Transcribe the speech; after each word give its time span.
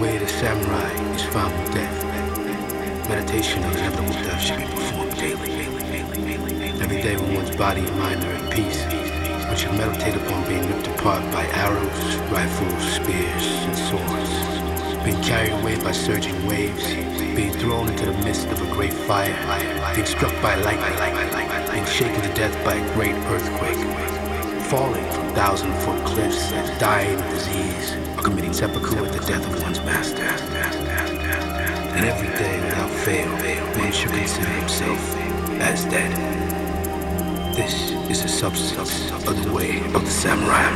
way 0.00 0.18
the 0.18 0.28
samurai 0.28 0.90
is 1.14 1.22
found 1.24 1.52
with 1.58 1.74
death. 1.74 3.08
Meditation 3.08 3.64
on 3.64 3.72
the 3.72 3.78
inevitable 3.78 4.12
death 4.22 4.40
should 4.40 4.58
be 4.58 4.64
performed 4.66 5.16
daily. 5.16 5.50
Every 6.80 7.02
day 7.02 7.16
when 7.16 7.34
one's 7.34 7.56
body 7.56 7.80
and 7.80 7.98
mind 7.98 8.24
are 8.24 8.32
at 8.32 8.52
peace, 8.52 9.01
one 9.52 9.58
should 9.60 9.72
meditate 9.72 10.14
upon 10.14 10.48
being 10.48 10.66
ripped 10.66 10.86
apart 10.86 11.20
by 11.30 11.44
arrows, 11.48 12.16
rifles, 12.32 12.82
spears, 12.94 13.46
and 13.68 13.76
swords. 13.76 15.04
Being 15.04 15.22
carried 15.22 15.52
away 15.60 15.76
by 15.76 15.92
surging 15.92 16.46
waves, 16.46 16.82
being 17.36 17.52
thrown 17.52 17.86
into 17.90 18.06
the 18.06 18.16
midst 18.24 18.46
of 18.46 18.62
a 18.62 18.72
great 18.72 18.94
fire, 18.94 19.36
being 19.94 20.06
struck 20.06 20.32
by 20.40 20.54
lightning, 20.54 21.70
being 21.70 21.84
shaken 21.84 22.22
to 22.22 22.32
death 22.34 22.64
by 22.64 22.76
a 22.76 22.94
great 22.94 23.14
earthquake, 23.28 23.82
falling 24.70 25.04
from 25.12 25.28
thousand 25.34 25.74
foot 25.82 26.02
cliffs, 26.06 26.50
dying 26.80 27.20
of 27.20 27.28
disease, 27.28 27.92
or 28.16 28.22
committing 28.22 28.54
seppuku 28.54 29.04
at 29.04 29.12
the 29.12 29.20
death 29.26 29.46
of 29.52 29.62
one's 29.62 29.80
master. 29.80 30.24
And 31.92 32.06
every 32.06 32.28
day 32.38 32.58
without 32.64 32.90
fail, 33.04 33.28
one 33.78 33.92
should 33.92 34.12
consider 34.12 34.48
himself 34.48 35.14
as 35.60 35.84
dead. 35.84 36.41
This 37.54 37.90
is 38.08 38.22
the 38.22 38.28
substance 38.28 39.10
of 39.10 39.44
the 39.44 39.52
way 39.52 39.80
of 39.94 40.02
the 40.04 40.10
samurai. 40.10 40.72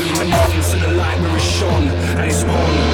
Illuminati, 0.00 0.62
so 0.62 0.78
the 0.78 0.92
light 0.94 1.20
mirror 1.20 1.38
shone, 1.38 1.88
and 1.88 2.30
it's 2.30 2.42
on. 2.44 2.89